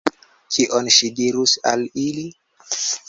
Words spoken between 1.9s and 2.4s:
ili?